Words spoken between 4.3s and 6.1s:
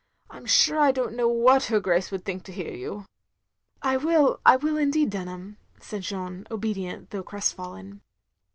I will indeed, Dtinham," said